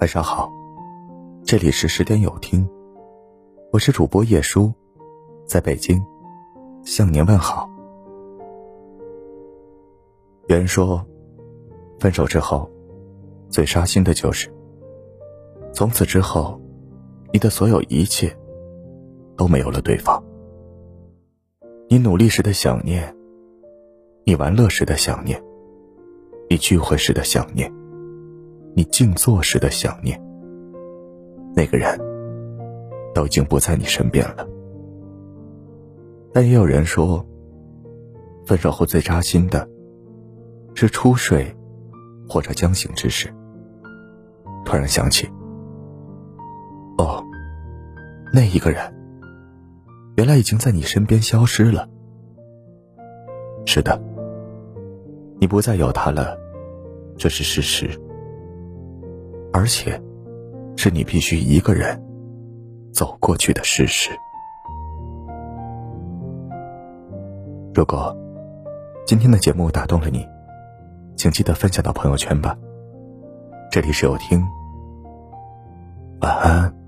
[0.00, 0.52] 晚上好，
[1.44, 2.68] 这里是十点有听，
[3.70, 4.72] 我是主播叶舒，
[5.46, 6.04] 在北京
[6.82, 7.70] 向您问好。
[10.48, 11.02] 有人说，
[12.00, 12.68] 分手之后
[13.48, 14.52] 最扎心的就是，
[15.72, 16.60] 从此之后，
[17.32, 18.36] 你的所有一切
[19.36, 20.22] 都没有了对方。
[21.88, 23.14] 你努力时的想念，
[24.24, 25.40] 你玩乐时的想念，
[26.50, 27.72] 你聚会时的想念。
[28.74, 30.20] 你静坐时的想念，
[31.54, 31.98] 那个人
[33.14, 34.46] 都已经不在你身边了。
[36.32, 37.24] 但也有人说，
[38.44, 39.68] 分手后最扎心的，
[40.74, 41.54] 是初睡
[42.28, 43.32] 或者将醒之时，
[44.64, 45.28] 突然想起，
[46.98, 47.22] 哦，
[48.32, 48.92] 那一个人，
[50.16, 51.88] 原来已经在你身边消失了。
[53.66, 54.02] 是的，
[55.38, 56.36] 你不再有他了，
[57.16, 57.88] 这是事实。
[59.54, 60.02] 而且，
[60.76, 62.02] 是你必须一个人
[62.92, 64.10] 走过去的事实。
[67.72, 68.12] 如果
[69.06, 70.26] 今天的节目打动了你，
[71.16, 72.58] 请记得分享到朋友圈吧。
[73.70, 74.44] 这里是有听，
[76.20, 76.83] 晚安。